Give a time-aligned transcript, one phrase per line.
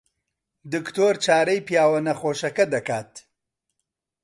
[0.73, 3.11] دکتۆر چارەی پیاوە نەخۆشەکە دەکات.